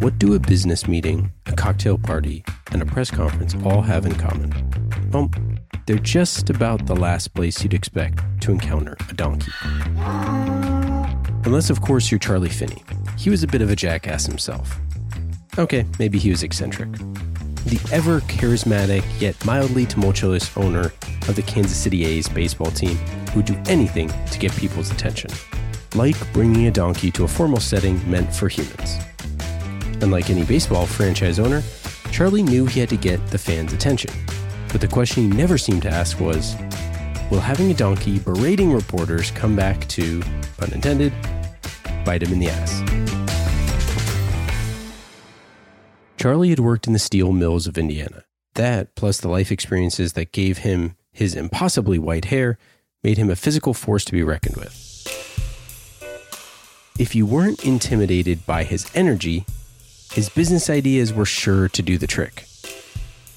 [0.00, 4.14] What do a business meeting, a cocktail party, and a press conference all have in
[4.14, 4.50] common?
[5.12, 5.30] Well,
[5.86, 9.52] they're just about the last place you'd expect to encounter a donkey.
[11.44, 12.82] Unless, of course, you're Charlie Finley.
[13.18, 14.80] He was a bit of a jackass himself.
[15.58, 16.90] Okay, maybe he was eccentric.
[17.66, 20.94] The ever charismatic yet mildly tumultuous owner
[21.28, 22.96] of the Kansas City A's baseball team
[23.32, 25.30] who would do anything to get people's attention,
[25.94, 28.96] like bringing a donkey to a formal setting meant for humans.
[30.02, 31.62] Unlike any baseball franchise owner,
[32.10, 34.12] Charlie knew he had to get the fans' attention.
[34.72, 36.56] But the question he never seemed to ask was
[37.30, 40.20] Will having a donkey berating reporters come back to,
[40.58, 41.12] pun intended,
[42.04, 42.82] bite him in the ass?
[46.16, 48.24] Charlie had worked in the steel mills of Indiana.
[48.54, 52.58] That, plus the life experiences that gave him his impossibly white hair,
[53.02, 54.86] made him a physical force to be reckoned with.
[56.98, 59.46] If you weren't intimidated by his energy,
[60.12, 62.46] his business ideas were sure to do the trick.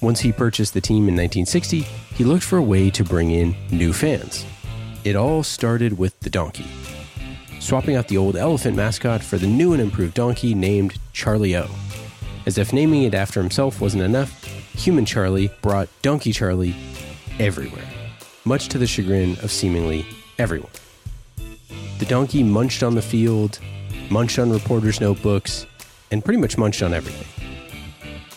[0.01, 1.81] Once he purchased the team in 1960,
[2.15, 4.45] he looked for a way to bring in new fans.
[5.03, 6.65] It all started with the donkey.
[7.59, 11.69] Swapping out the old elephant mascot for the new and improved donkey named Charlie O.
[12.45, 14.43] As if naming it after himself wasn't enough,
[14.75, 16.75] Human Charlie brought Donkey Charlie
[17.39, 17.87] everywhere,
[18.43, 20.05] much to the chagrin of seemingly
[20.39, 20.71] everyone.
[21.99, 23.59] The donkey munched on the field,
[24.09, 25.65] munched on reporters' notebooks,
[26.13, 27.27] and pretty much munched on everything.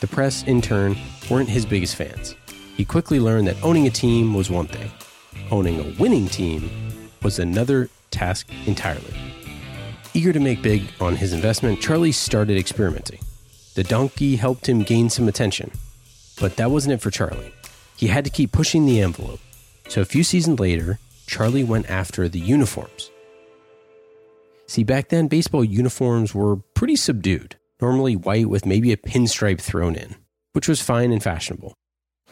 [0.01, 0.97] The press, in turn,
[1.31, 2.35] weren't his biggest fans.
[2.75, 4.91] He quickly learned that owning a team was one thing,
[5.51, 6.71] owning a winning team
[7.23, 9.15] was another task entirely.
[10.15, 13.21] Eager to make big on his investment, Charlie started experimenting.
[13.75, 15.71] The donkey helped him gain some attention,
[16.41, 17.53] but that wasn't it for Charlie.
[17.97, 19.41] He had to keep pushing the envelope.
[19.89, 23.11] So a few seasons later, Charlie went after the uniforms.
[24.67, 29.95] See, back then, baseball uniforms were pretty subdued normally white with maybe a pinstripe thrown
[29.95, 30.17] in,
[30.53, 31.75] which was fine and fashionable.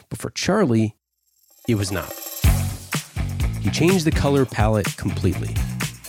[0.08, 0.96] But for Charlie,
[1.68, 2.12] it was not.
[3.60, 5.54] He changed the color palette completely.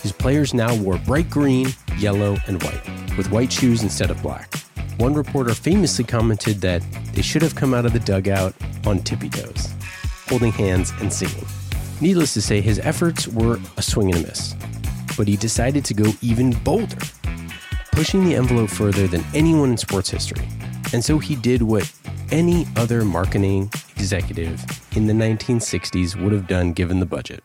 [0.02, 4.54] His players now wore bright green, yellow, and white, with white shoes instead of black.
[4.98, 6.82] One reporter famously commented that
[7.12, 8.54] they should have come out of the dugout
[8.86, 9.74] on tippy toes,
[10.28, 11.46] holding hands and singing.
[12.00, 14.54] Needless to say, his efforts were a swing and a miss.
[15.16, 16.98] But he decided to go even bolder
[17.96, 20.46] pushing the envelope further than anyone in sports history.
[20.92, 21.90] And so he did what
[22.30, 24.62] any other marketing executive
[24.94, 27.42] in the 1960s would have done given the budget.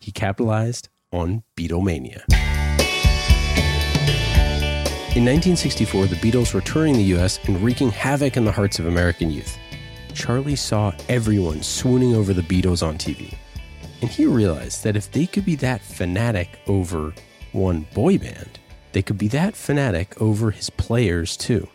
[0.00, 2.24] He capitalized on Beatlemania.
[5.14, 8.86] In 1964, the Beatles were touring the US and wreaking havoc in the hearts of
[8.86, 9.58] American youth.
[10.14, 13.34] Charlie saw everyone swooning over the Beatles on TV.
[14.00, 17.12] And he realized that if they could be that fanatic over
[17.52, 18.58] one boy band,
[18.92, 21.68] they could be that fanatic over his players too.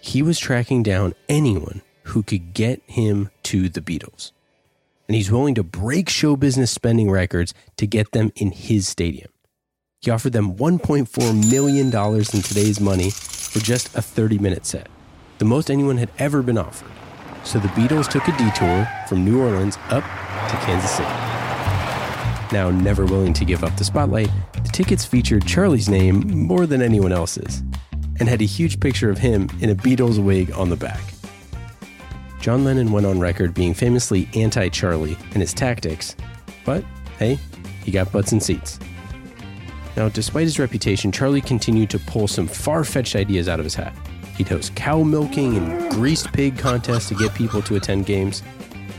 [0.00, 4.32] He was tracking down anyone who could get him to the Beatles.
[5.08, 9.30] And he's willing to break show business spending records to get them in his stadium.
[10.00, 14.88] He offered them $1.4 million in today's money for just a 30 minute set,
[15.38, 16.90] the most anyone had ever been offered.
[17.44, 21.08] So the Beatles took a detour from New Orleans up to Kansas City.
[22.52, 24.30] Now, never willing to give up the spotlight,
[24.62, 27.62] the tickets featured Charlie's name more than anyone else's
[28.18, 31.00] and had a huge picture of him in a Beatles wig on the back.
[32.40, 36.16] John Lennon went on record being famously anti Charlie and his tactics,
[36.64, 36.84] but
[37.18, 37.38] hey,
[37.84, 38.78] he got butts and seats.
[39.96, 43.74] Now, despite his reputation, Charlie continued to pull some far fetched ideas out of his
[43.74, 43.94] hat.
[44.36, 48.42] He'd host cow milking and greased pig contests to get people to attend games.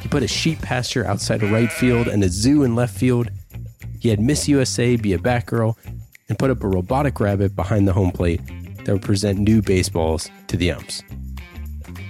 [0.02, 3.30] He put a sheep pasture outside of right field and a zoo in left field
[4.00, 5.76] he had Miss USA be a Batgirl
[6.30, 8.42] and put up a robotic rabbit behind the home plate
[8.86, 11.04] that would present new baseballs to the umps.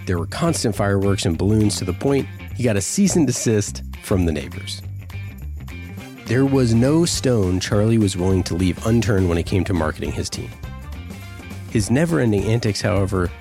[0.06, 3.84] There were constant fireworks and balloons to the point he got a cease and desist
[4.04, 4.82] from the neighbors.
[6.26, 10.12] There was no stone Charlie was willing to leave unturned when it came to marketing
[10.12, 10.50] his team.
[11.72, 13.32] His never ending antics, however,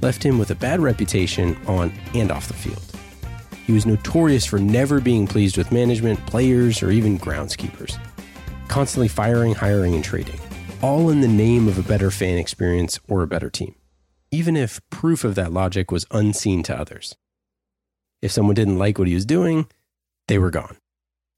[0.00, 2.87] left him with a bad reputation on and off the field.
[3.68, 7.98] He was notorious for never being pleased with management, players, or even groundskeepers.
[8.66, 10.40] Constantly firing, hiring, and trading,
[10.80, 13.74] all in the name of a better fan experience or a better team,
[14.30, 17.14] even if proof of that logic was unseen to others.
[18.22, 19.66] If someone didn't like what he was doing,
[20.28, 20.78] they were gone.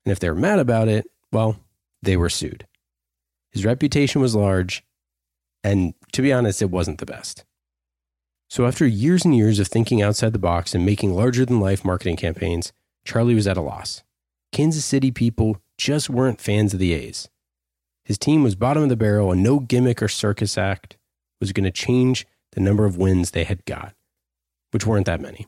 [0.04, 1.56] And if they were mad about it, well,
[2.00, 2.64] they were sued.
[3.50, 4.84] His reputation was large,
[5.64, 7.44] and to be honest, it wasn't the best.
[8.50, 11.84] So, after years and years of thinking outside the box and making larger than life
[11.84, 12.72] marketing campaigns,
[13.04, 14.02] Charlie was at a loss.
[14.50, 17.28] Kansas City people just weren't fans of the A's.
[18.04, 20.96] His team was bottom of the barrel, and no gimmick or circus act
[21.40, 23.94] was going to change the number of wins they had got,
[24.72, 25.46] which weren't that many.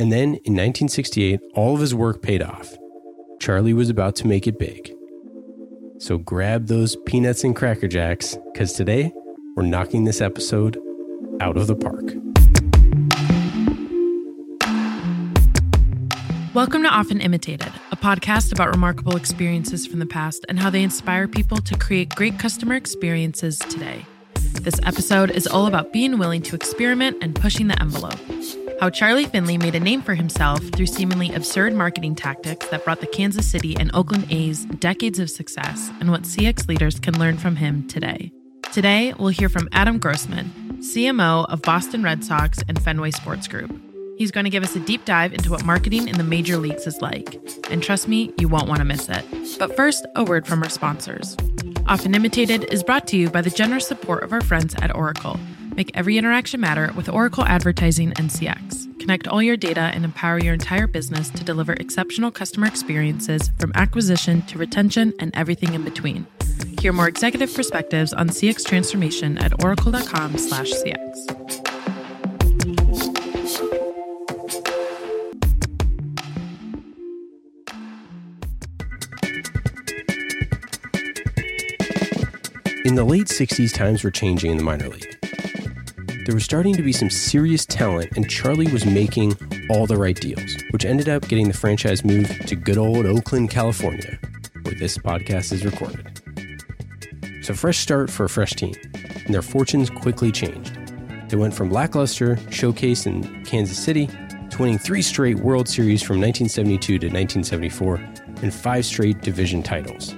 [0.00, 2.76] And then in 1968, all of his work paid off.
[3.38, 4.92] Charlie was about to make it big.
[5.98, 9.12] So grab those peanuts and cracker jacks, because today
[9.54, 10.76] we're knocking this episode
[11.40, 12.14] out of the park.
[16.52, 20.82] Welcome to Often Imitated, a podcast about remarkable experiences from the past and how they
[20.82, 24.04] inspire people to create great customer experiences today.
[24.62, 28.18] This episode is all about being willing to experiment and pushing the envelope.
[28.80, 33.00] How Charlie Finley made a name for himself through seemingly absurd marketing tactics that brought
[33.00, 37.36] the Kansas City and Oakland A's decades of success, and what CX leaders can learn
[37.36, 38.32] from him today.
[38.72, 43.70] Today, we'll hear from Adam Grossman, CMO of Boston Red Sox and Fenway Sports Group.
[44.16, 46.86] He's going to give us a deep dive into what marketing in the major leagues
[46.86, 47.38] is like.
[47.70, 49.22] And trust me, you won't want to miss it.
[49.58, 51.36] But first, a word from our sponsors.
[51.86, 55.38] Often Imitated is brought to you by the generous support of our friends at Oracle.
[55.74, 58.98] Make every interaction matter with Oracle Advertising and CX.
[58.98, 63.72] Connect all your data and empower your entire business to deliver exceptional customer experiences from
[63.74, 66.26] acquisition to retention and everything in between.
[66.80, 71.26] Hear more executive perspectives on CX transformation at oracle.com/cx.
[82.86, 85.18] In the late 60s, times were changing in the minor league.
[86.24, 89.36] There was starting to be some serious talent, and Charlie was making
[89.68, 93.50] all the right deals, which ended up getting the franchise moved to good old Oakland,
[93.50, 94.18] California,
[94.62, 96.19] where this podcast is recorded.
[97.50, 98.76] A fresh start for a fresh team,
[99.24, 100.78] and their fortunes quickly changed.
[101.28, 104.06] They went from lackluster, showcase in Kansas City,
[104.50, 107.96] to winning three straight World Series from 1972 to 1974
[108.42, 110.14] and five straight division titles.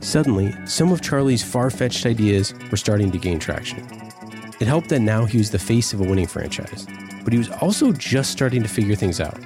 [0.00, 3.86] Suddenly, some of Charlie's far fetched ideas were starting to gain traction.
[4.58, 6.88] It helped that now he was the face of a winning franchise,
[7.22, 9.38] but he was also just starting to figure things out.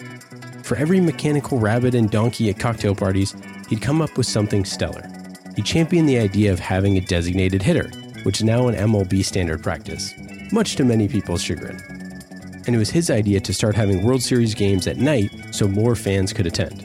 [0.63, 3.37] For every mechanical rabbit and donkey at cocktail parties,
[3.69, 5.12] he'd come up with something stellar.
[5.55, 7.89] He championed the idea of having a designated hitter,
[8.23, 10.15] which is now an MLB standard practice,
[10.51, 11.81] much to many people's chagrin.
[12.67, 15.95] And it was his idea to start having World Series games at night so more
[15.95, 16.81] fans could attend.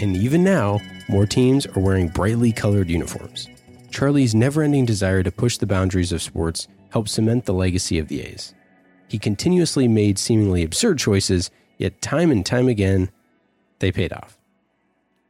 [0.00, 3.48] And even now, more teams are wearing brightly colored uniforms.
[3.90, 8.08] Charlie's never ending desire to push the boundaries of sports helped cement the legacy of
[8.08, 8.54] the A's.
[9.08, 13.10] He continuously made seemingly absurd choices, yet time and time again,
[13.78, 14.37] they paid off.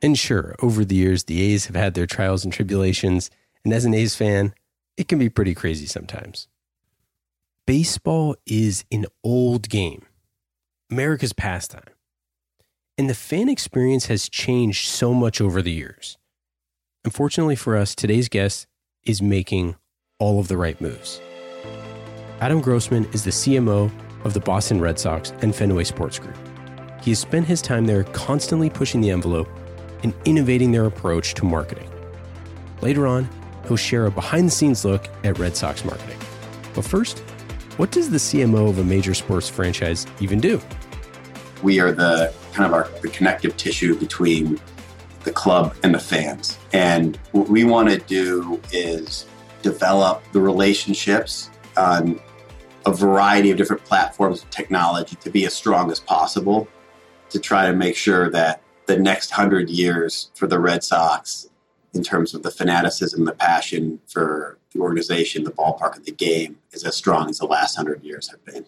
[0.01, 3.31] And sure, over the years, the A's have had their trials and tribulations,
[3.65, 4.55] and as an A's fan,
[4.97, 6.49] it can be pretty crazy sometimes.
[7.67, 10.07] Baseball is an old game,
[10.91, 11.83] America's pastime.
[12.97, 16.17] And the fan experience has changed so much over the years.
[17.05, 18.67] Unfortunately for us, today's guest
[19.05, 19.77] is making
[20.19, 21.21] all of the right moves.
[22.41, 23.91] Adam Grossman is the CMO
[24.25, 26.37] of the Boston Red Sox and Fenway Sports Group.
[27.03, 29.49] He has spent his time there constantly pushing the envelope
[30.03, 31.91] and innovating their approach to marketing.
[32.81, 33.29] Later on,
[33.67, 36.19] he'll share a behind the scenes look at Red Sox marketing.
[36.75, 37.21] But first,
[37.77, 40.61] what does the CMO of a major sports franchise even do?
[41.63, 44.61] We are the kind of our the connective tissue between
[45.25, 46.59] the club and the fans.
[46.73, 49.27] And what we want to do is
[49.63, 52.21] develop the relationships on
[52.87, 56.69] a variety of different platforms of technology to be as strong as possible
[57.31, 61.49] to try to make sure that the next hundred years for the Red Sox,
[61.93, 66.59] in terms of the fanaticism, the passion for the organization, the ballpark, and the game,
[66.73, 68.65] is as strong as the last hundred years have been.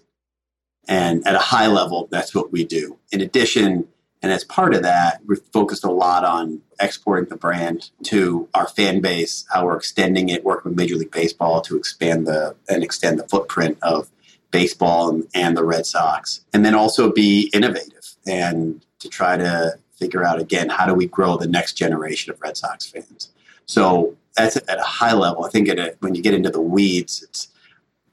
[0.87, 2.99] And at a high level, that's what we do.
[3.11, 3.89] In addition,
[4.23, 8.69] and as part of that, we've focused a lot on exporting the brand to our
[8.69, 12.85] fan base, how we're extending it, working with Major League Baseball to expand the and
[12.85, 14.11] extend the footprint of
[14.51, 16.45] baseball and, and the Red Sox.
[16.53, 21.07] And then also be innovative and to try to figure out again how do we
[21.07, 23.31] grow the next generation of Red Sox fans.
[23.67, 25.45] So that's at a high level.
[25.45, 27.49] I think a, when you get into the weeds, it's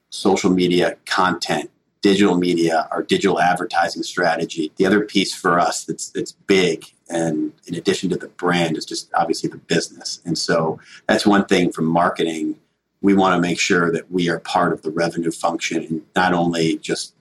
[0.09, 4.71] social media content digital media, our digital advertising strategy.
[4.77, 8.85] The other piece for us that's that's big, and in addition to the brand, is
[8.85, 10.21] just obviously the business.
[10.25, 12.59] And so that's one thing from marketing.
[13.01, 16.33] We want to make sure that we are part of the revenue function, and not
[16.33, 17.13] only just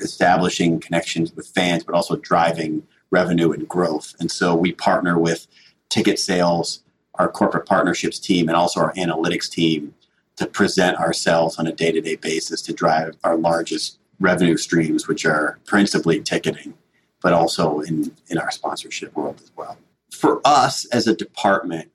[0.00, 2.82] establishing connections with fans, but also driving
[3.14, 4.14] revenue and growth.
[4.18, 5.46] And so we partner with
[5.88, 6.82] ticket sales,
[7.14, 9.94] our corporate partnerships team, and also our analytics team
[10.36, 15.06] to present ourselves on a day to day basis to drive our largest revenue streams,
[15.06, 16.74] which are principally ticketing,
[17.22, 19.76] but also in, in our sponsorship world as well.
[20.10, 21.90] For us as a department,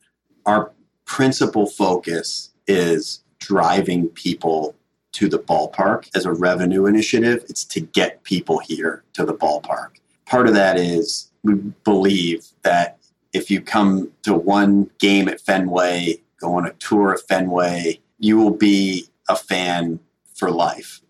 [0.46, 0.72] our
[1.06, 4.76] principal focus is driving people
[5.12, 7.44] to the ballpark as a revenue initiative.
[7.50, 10.00] It's to get people here to the ballpark.
[10.30, 13.00] Part of that is we believe that
[13.34, 18.38] if you come to one game at Fenway, go on a tour of Fenway, you
[18.38, 20.00] will be a fan
[20.36, 21.02] for life.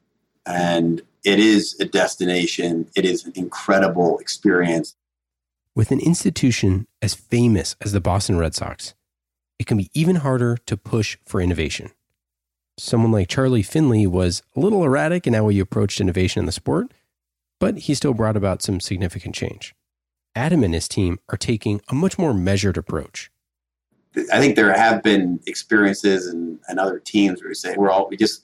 [0.45, 4.95] And it is a destination, it is an incredible experience.
[5.75, 8.93] With an institution as famous as the Boston Red Sox,
[9.59, 11.91] it can be even harder to push for innovation.
[12.77, 16.53] Someone like Charlie Finley was a little erratic in how he approached innovation in the
[16.53, 16.93] sport,
[17.59, 19.75] but he still brought about some significant change.
[20.35, 23.31] Adam and his team are taking a much more measured approach.
[24.31, 28.07] I think there have been experiences and, and other teams where we say we're all
[28.09, 28.43] we just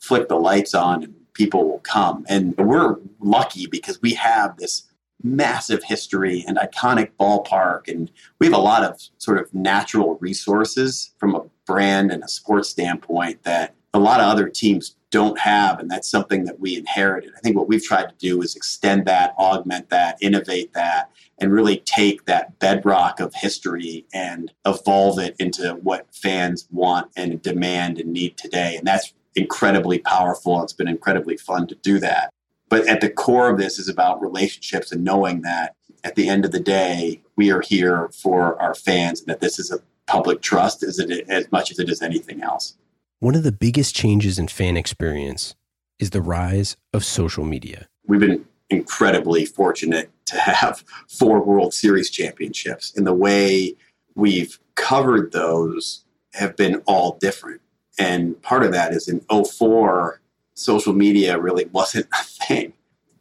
[0.00, 2.24] flick the lights on and people will come.
[2.28, 4.84] And we're lucky because we have this
[5.22, 11.12] massive history and iconic ballpark and we have a lot of sort of natural resources
[11.18, 15.80] from a brand and a sports standpoint that a lot of other teams don't have
[15.80, 17.32] and that's something that we inherited.
[17.36, 21.52] I think what we've tried to do is extend that augment that innovate that and
[21.52, 27.98] really take that bedrock of history and evolve it into what fans want and demand
[27.98, 28.76] and need today.
[28.76, 30.62] And that's incredibly powerful.
[30.62, 32.32] It's been incredibly fun to do that.
[32.68, 36.44] But at the core of this is about relationships and knowing that at the end
[36.44, 40.40] of the day, we are here for our fans and that this is a public
[40.40, 42.76] trust as, it, as much as it is anything else.
[43.22, 45.54] One of the biggest changes in fan experience
[45.98, 47.86] is the rise of social media.
[48.06, 53.76] We've been incredibly fortunate to have four World Series championships, and the way
[54.14, 57.60] we've covered those have been all different.
[57.98, 60.22] And part of that is in 04,
[60.54, 62.72] social media really wasn't a thing.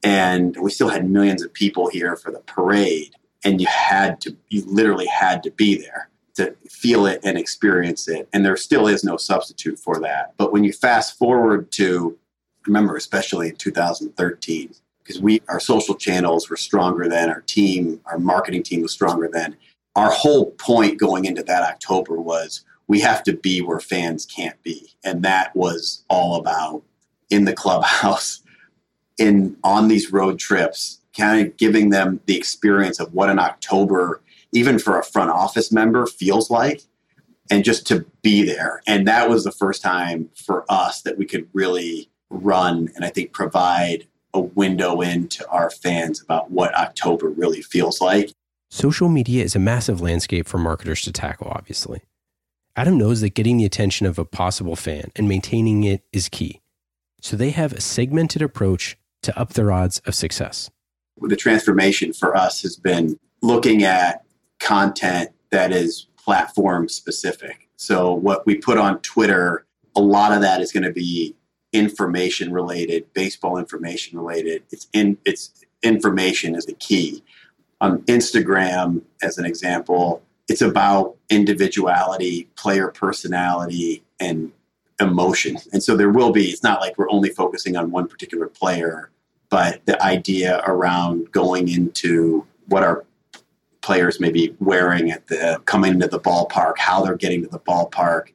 [0.01, 3.15] And we still had millions of people here for the parade.
[3.43, 6.08] And you had to, you literally had to be there
[6.39, 8.27] to feel it and experience it.
[8.33, 10.33] And there still is no substitute for that.
[10.37, 12.17] But when you fast forward to,
[12.65, 18.19] remember, especially in 2013, because we, our social channels were stronger than our team, our
[18.19, 19.55] marketing team was stronger than.
[19.95, 24.61] Our whole point going into that October was we have to be where fans can't
[24.63, 24.93] be.
[25.03, 26.83] And that was all about
[27.29, 28.41] in the clubhouse
[29.17, 34.21] in on these road trips kind of giving them the experience of what an october
[34.51, 36.81] even for a front office member feels like
[37.51, 38.81] and just to be there.
[38.87, 43.09] And that was the first time for us that we could really run and i
[43.09, 48.31] think provide a window into our fans about what october really feels like.
[48.69, 52.01] Social media is a massive landscape for marketers to tackle obviously.
[52.75, 56.61] Adam knows that getting the attention of a possible fan and maintaining it is key.
[57.21, 60.69] So they have a segmented approach to up their odds of success.
[61.19, 64.23] The transformation for us has been looking at
[64.59, 67.69] content that is platform specific.
[67.77, 71.35] So, what we put on Twitter, a lot of that is going to be
[71.73, 74.63] information related, baseball information related.
[74.71, 77.23] It's in it's information is the key.
[77.81, 84.51] On Instagram, as an example, it's about individuality, player personality, and
[84.99, 85.57] emotion.
[85.71, 89.11] And so there will be, it's not like we're only focusing on one particular player,
[89.49, 93.05] but the idea around going into what our
[93.89, 97.57] players may be wearing at the coming to the ballpark, how they're getting to the
[97.57, 98.27] ballpark,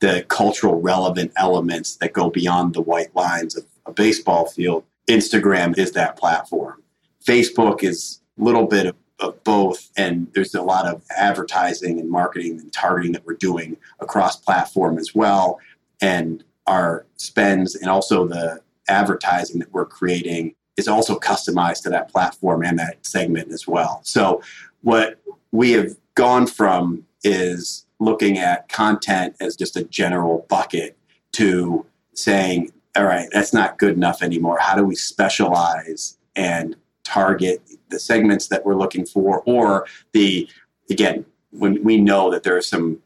[0.00, 4.82] the cultural relevant elements that go beyond the white lines of a baseball field.
[5.08, 6.82] Instagram is that platform.
[7.24, 12.10] Facebook is a little bit of, of both, and there's a lot of advertising and
[12.10, 15.60] marketing and targeting that we're doing across platform as well
[16.00, 22.10] and our spends and also the advertising that we're creating is also customized to that
[22.10, 24.00] platform and that segment as well.
[24.04, 24.42] So
[24.82, 25.20] what
[25.52, 30.96] we have gone from is looking at content as just a general bucket
[31.32, 34.58] to saying, all right, that's not good enough anymore.
[34.60, 40.48] How do we specialize and target the segments that we're looking for or the
[40.90, 43.00] again when we know that there are some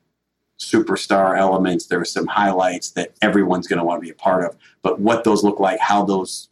[0.61, 1.87] superstar elements.
[1.87, 4.57] There are some highlights that everyone's going to want to be a part of.
[4.83, 6.50] But what those look like, how those,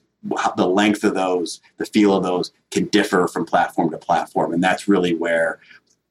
[0.56, 4.52] the length of those, the feel of those can differ from platform to platform.
[4.52, 5.60] And that's really where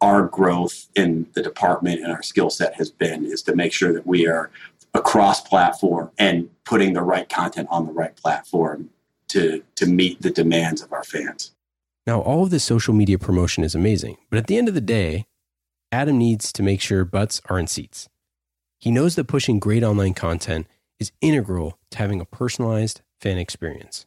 [0.02, 3.94] our growth in the department and our skill set has been is to make sure
[3.94, 4.52] that we are
[4.94, 8.90] across platform and putting the right content on the right platform
[9.30, 11.52] to, to meet the demands of our fans.
[12.06, 14.82] Now, all of this social media promotion is amazing, but at the end of the
[14.82, 15.26] day,
[15.92, 18.08] Adam needs to make sure butts are in seats.
[18.80, 20.68] He knows that pushing great online content
[21.00, 24.06] is integral to having a personalized fan experience.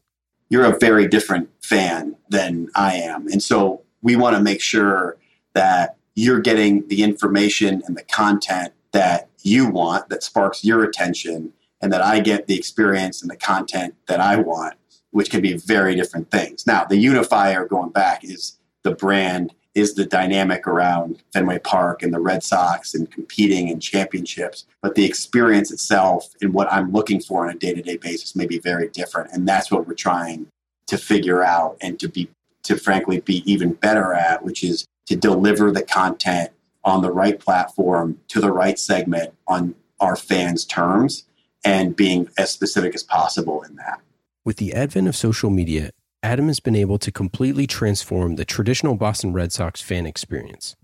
[0.48, 3.28] You're a very different fan than I am.
[3.28, 5.16] And so we want to make sure
[5.54, 11.52] that you're getting the information and the content that you want that sparks your attention
[11.80, 14.74] and that I get the experience and the content that I want,
[15.12, 16.66] which can be very different things.
[16.66, 22.12] Now, the unifier going back is the brand, is the dynamic around Fenway Park and
[22.12, 24.66] the Red Sox and competing in championships.
[24.82, 28.34] But the experience itself and what I'm looking for on a day to day basis
[28.34, 29.30] may be very different.
[29.32, 30.48] And that's what we're trying
[30.88, 32.28] to figure out and to be,
[32.64, 36.50] to frankly be even better at, which is to deliver the content
[36.84, 41.24] on the right platform to the right segment on our fans' terms
[41.64, 44.00] and being as specific as possible in that.
[44.44, 45.90] With the advent of social media,
[46.22, 50.76] Adam has been able to completely transform the traditional Boston Red Sox fan experience.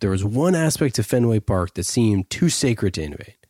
[0.00, 3.46] There was one aspect of Fenway Park that seemed too sacred to innovate.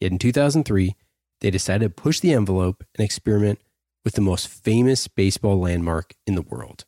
[0.00, 0.94] Yet in 2003,
[1.40, 3.58] they decided to push the envelope and experiment
[4.04, 6.84] with the most famous baseball landmark in the world.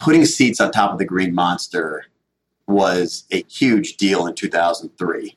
[0.00, 2.06] Putting seats on top of the Green Monster
[2.66, 5.36] was a huge deal in 2003.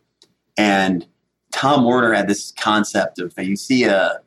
[0.58, 1.06] And
[1.52, 4.22] Tom Werner had this concept of you see a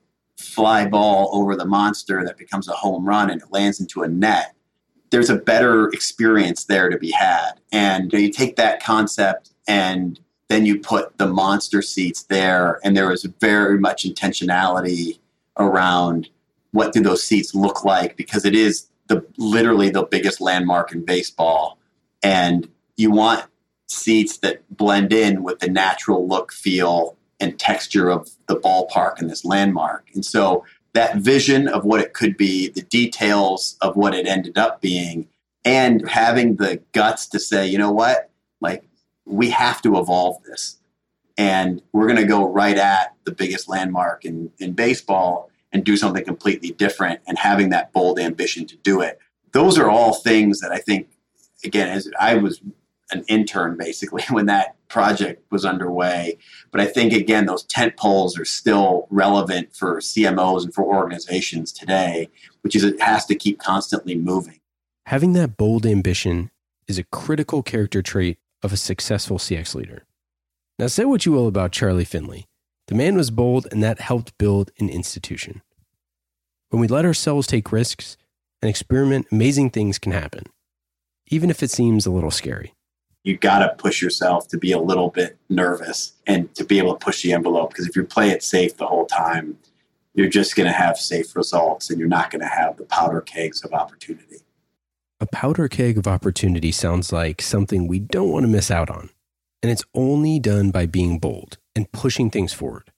[0.51, 4.09] fly ball over the monster that becomes a home run and it lands into a
[4.09, 4.55] net.
[5.11, 7.53] There's a better experience there to be had.
[7.73, 13.09] And you, take that concept and then you put the monster seats there, and there
[13.09, 15.21] was very much intentionality
[15.57, 16.29] around
[16.73, 21.05] what do those seats look like because it is the literally the biggest landmark in
[21.05, 21.79] baseball.
[22.21, 23.45] And you want
[23.87, 29.31] seats that blend in with the natural look, feel, and texture of the ballpark and
[29.31, 30.07] this landmark.
[30.15, 34.59] And so that vision of what it could be, the details of what it ended
[34.59, 35.29] up being,
[35.65, 38.31] and having the guts to say, you know what,
[38.61, 38.85] like
[39.25, 40.79] we have to evolve this.
[41.37, 45.97] And we're going to go right at the biggest landmark in, in baseball and do
[45.97, 49.19] something completely different and having that bold ambition to do it.
[49.53, 51.09] Those are all things that I think,
[51.65, 52.61] again, as I was
[53.13, 56.37] an intern basically when that project was underway.
[56.71, 61.73] But I think again, those tent poles are still relevant for CMOs and for organizations
[61.73, 62.29] today,
[62.61, 64.61] which is it has to keep constantly moving.
[65.07, 66.51] Having that bold ambition
[66.87, 70.05] is a critical character trait of a successful CX leader.
[70.79, 72.47] Now, say what you will about Charlie Finley.
[72.89, 75.63] The man was bold, and that helped build an institution.
[76.71, 78.17] When we let ourselves take risks
[78.61, 80.45] and experiment, amazing things can happen,
[81.29, 82.75] even if it seems a little scary
[83.23, 86.95] you got to push yourself to be a little bit nervous and to be able
[86.95, 87.71] to push the envelope.
[87.71, 89.59] Because if you play it safe the whole time,
[90.15, 93.21] you're just going to have safe results and you're not going to have the powder
[93.21, 94.39] kegs of opportunity.
[95.21, 99.11] A powder keg of opportunity sounds like something we don't want to miss out on.
[99.63, 102.91] And it's only done by being bold and pushing things forward.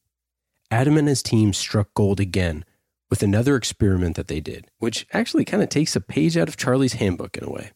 [0.70, 2.64] Adam and his team struck gold again
[3.10, 6.56] with another experiment that they did, which actually kind of takes a page out of
[6.56, 7.72] Charlie's handbook in a way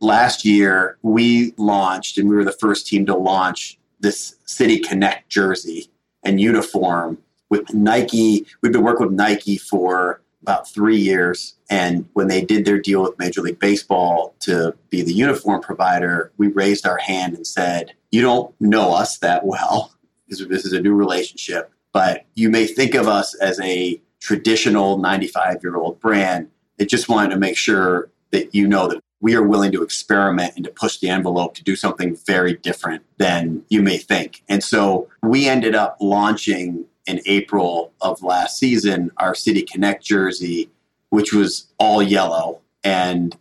[0.00, 5.28] last year we launched and we were the first team to launch this City Connect
[5.28, 5.90] jersey
[6.22, 7.18] and uniform
[7.50, 8.46] with Nike.
[8.62, 11.54] We've been working with Nike for about three years.
[11.68, 16.32] And when they did their deal with Major League Baseball to be the uniform provider,
[16.38, 19.92] we raised our hand and said, You don't know us that well
[20.26, 24.98] because this is a new relationship, but you may think of us as a traditional
[24.98, 26.48] 95 year old brand.
[26.76, 30.54] They just wanted to make sure that you know that we are willing to experiment
[30.56, 34.42] and to push the envelope to do something very different than you may think.
[34.48, 40.70] And so we ended up launching in April of last season our City Connect jersey,
[41.10, 43.36] which was all yellow and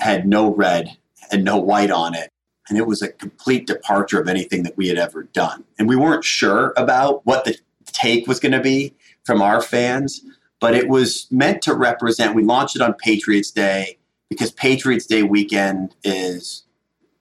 [0.00, 0.96] had no red
[1.30, 2.30] and no white on it.
[2.68, 5.64] And it was a complete departure of anything that we had ever done.
[5.78, 7.56] And we weren't sure about what the
[7.86, 10.22] take was going to be from our fans,
[10.60, 12.34] but it was meant to represent.
[12.34, 16.64] We launched it on Patriots Day because Patriots Day weekend is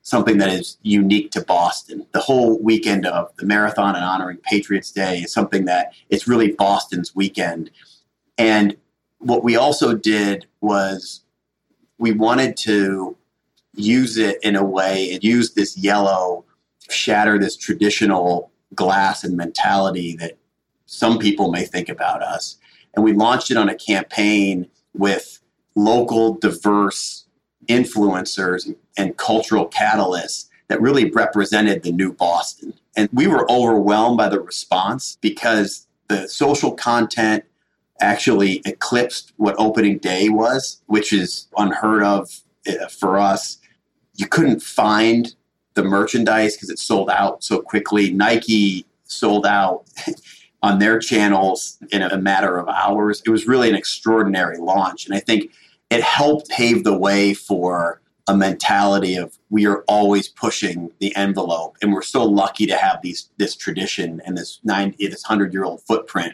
[0.01, 2.05] something that is unique to Boston.
[2.11, 6.51] The whole weekend of the marathon and honoring Patriots Day is something that it's really
[6.51, 7.71] Boston's weekend.
[8.37, 8.75] And
[9.19, 11.21] what we also did was
[11.97, 13.15] we wanted to
[13.73, 16.45] use it in a way and use this yellow
[16.89, 20.37] shatter this traditional glass and mentality that
[20.85, 22.57] some people may think about us.
[22.95, 25.39] And we launched it on a campaign with
[25.75, 27.25] local, diverse
[27.67, 32.73] influencers and cultural catalysts that really represented the new Boston.
[32.95, 37.43] And we were overwhelmed by the response because the social content
[37.99, 43.59] actually eclipsed what opening day was, which is unheard of eh, for us.
[44.15, 45.33] You couldn't find
[45.73, 48.11] the merchandise because it sold out so quickly.
[48.11, 49.85] Nike sold out
[50.61, 53.21] on their channels in a matter of hours.
[53.25, 55.05] It was really an extraordinary launch.
[55.05, 55.51] And I think
[55.93, 61.77] it helped pave the way for a mentality of we are always pushing the envelope
[61.81, 65.65] and we're so lucky to have these this tradition and this nine this hundred year
[65.65, 66.33] old footprint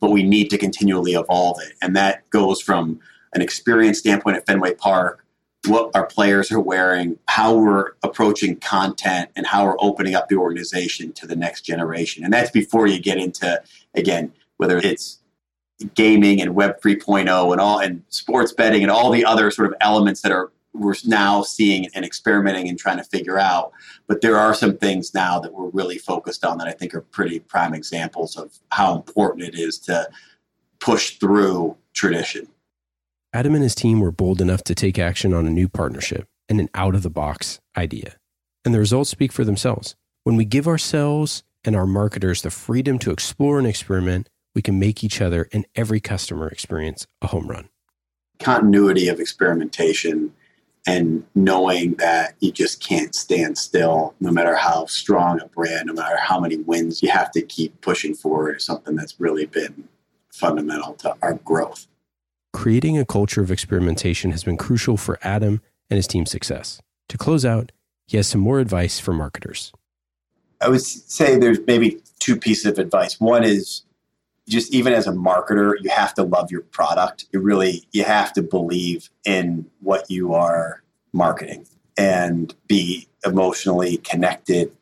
[0.00, 1.74] but we need to continually evolve it.
[1.82, 3.00] And that goes from
[3.34, 5.24] an experience standpoint at fenway park
[5.66, 10.36] what our players are wearing how we're approaching content and how we're opening up the
[10.36, 12.24] organization to the next generation.
[12.24, 13.60] And that's before you get into
[13.94, 15.18] again whether it's
[15.94, 19.74] gaming and web 3.0 and all and sports betting and all the other sort of
[19.80, 23.72] elements that are we're now seeing and experimenting and trying to figure out.
[24.06, 27.00] But there are some things now that we're really focused on that I think are
[27.00, 30.08] pretty prime examples of how important it is to
[30.80, 32.48] push through tradition.
[33.32, 36.60] Adam and his team were bold enough to take action on a new partnership and
[36.60, 38.16] an out of the box idea.
[38.64, 39.96] And the results speak for themselves.
[40.24, 44.76] When we give ourselves and our marketers the freedom to explore and experiment, we can
[44.80, 47.68] make each other and every customer experience a home run.
[48.40, 50.32] Continuity of experimentation
[50.84, 55.92] and knowing that you just can't stand still no matter how strong a brand no
[55.92, 59.88] matter how many wins you have to keep pushing forward is something that's really been
[60.32, 61.86] fundamental to our growth.
[62.52, 66.80] Creating a culture of experimentation has been crucial for adam and his team's success.
[67.10, 67.70] To close out
[68.08, 69.70] he has some more advice for marketers.
[70.60, 73.20] I would say there's maybe two pieces of advice.
[73.20, 73.82] One is
[74.48, 77.26] just even as a marketer, you have to love your product.
[77.32, 80.82] You really you have to believe in what you are
[81.12, 84.72] marketing and be emotionally connected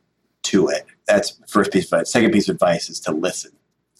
[0.44, 0.86] to it.
[1.06, 2.10] That's first piece of advice.
[2.10, 3.52] Second piece of advice is to listen.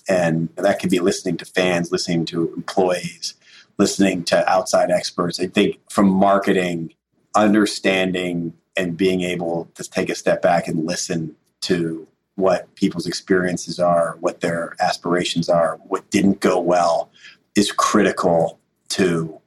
[0.09, 3.35] And that could be listening to fans, listening to employees,
[3.79, 5.41] listening to outside experts.
[5.41, 6.95] I think from marketing,
[7.35, 13.79] understanding and being able to take a step back and listen to what people's experiences
[13.81, 17.11] are, what their aspirations are, what didn't go well
[17.55, 18.59] is critical
[18.91, 19.41] to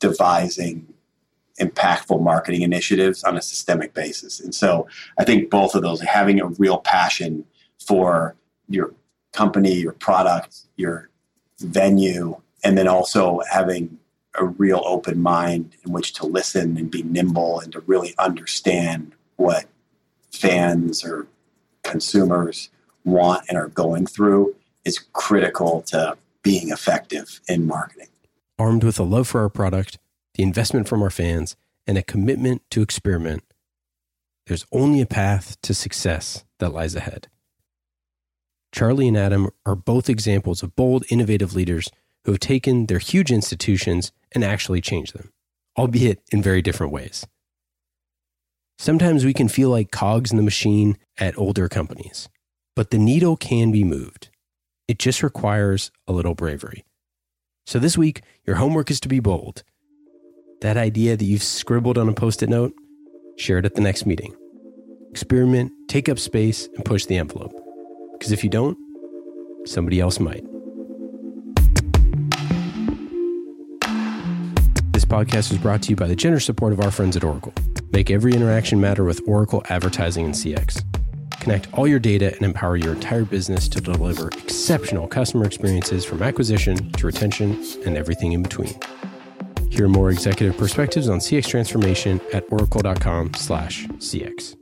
[0.00, 0.86] devising
[1.60, 4.40] impactful marketing initiatives on a systemic basis.
[4.40, 4.86] And so
[5.18, 7.44] I think both of those, having a real passion
[7.78, 8.36] for
[8.68, 8.94] your
[9.32, 11.08] company, your product, your
[11.60, 13.98] venue, and then also having
[14.34, 19.12] a real open mind in which to listen and be nimble and to really understand
[19.36, 19.64] what
[20.30, 21.26] fans or
[21.86, 22.68] consumers
[23.04, 28.08] want and are going through is critical to being effective in marketing.
[28.58, 29.98] Armed with a love for our product,
[30.34, 33.42] the investment from our fans, and a commitment to experiment,
[34.46, 37.28] there's only a path to success that lies ahead.
[38.72, 41.90] Charlie and Adam are both examples of bold, innovative leaders
[42.24, 45.32] who have taken their huge institutions and actually changed them,
[45.78, 47.26] albeit in very different ways.
[48.86, 52.28] Sometimes we can feel like cogs in the machine at older companies,
[52.76, 54.28] but the needle can be moved.
[54.86, 56.84] It just requires a little bravery.
[57.66, 59.64] So this week, your homework is to be bold.
[60.60, 62.74] That idea that you've scribbled on a post it note,
[63.36, 64.36] share it at the next meeting.
[65.10, 67.60] Experiment, take up space, and push the envelope.
[68.12, 68.78] Because if you don't,
[69.66, 70.44] somebody else might.
[74.92, 77.52] This podcast was brought to you by the generous support of our friends at Oracle.
[77.96, 80.84] Make every interaction matter with Oracle Advertising and CX.
[81.40, 86.22] Connect all your data and empower your entire business to deliver exceptional customer experiences from
[86.22, 87.52] acquisition to retention
[87.86, 88.78] and everything in between.
[89.70, 94.56] Hear more executive perspectives on CX transformation at oracle.com/cx.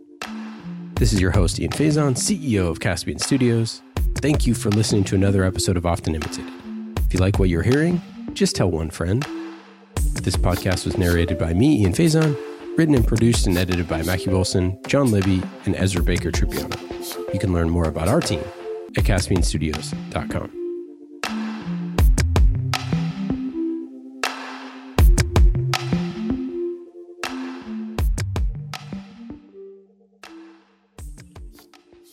[0.94, 3.82] This is your host Ian Faison, CEO of Caspian Studios.
[4.18, 6.52] Thank you for listening to another episode of Often Imitated.
[6.98, 8.00] If you like what you're hearing,
[8.32, 9.26] just tell one friend.
[10.22, 12.36] This podcast was narrated by me, Ian Faison
[12.76, 16.74] Written and produced and edited by Mackie Wilson, John Libby, and Ezra Baker Trupiano.
[17.32, 18.42] You can learn more about our team
[18.96, 20.60] at CaspianStudios.com.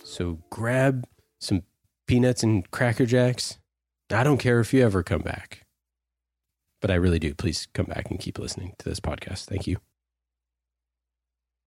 [0.04, 1.08] So grab
[1.40, 1.64] some
[2.06, 3.58] peanuts and cracker jacks.
[4.12, 5.66] I don't care if you ever come back,
[6.82, 7.34] but I really do.
[7.34, 9.46] Please come back and keep listening to this podcast.
[9.46, 9.78] Thank you.